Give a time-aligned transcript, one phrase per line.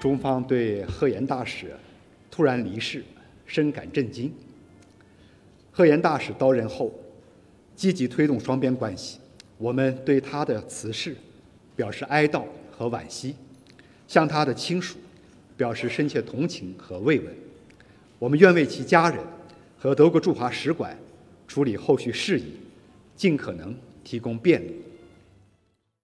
[0.00, 1.76] 中方对贺延大使
[2.30, 3.04] 突然离世
[3.44, 4.32] 深感震惊。
[5.70, 6.90] 贺延大使到任后
[7.76, 9.18] 积极推动双边关系，
[9.58, 11.14] 我们对他的辞世
[11.76, 13.34] 表示哀悼和惋惜，
[14.08, 14.96] 向他的亲属
[15.56, 17.34] 表示深切同情和慰问。
[18.18, 19.18] 我们愿为其家人
[19.78, 20.98] 和德国驻华使馆
[21.46, 22.54] 处理后续事宜，
[23.14, 24.74] 尽可能提供便利。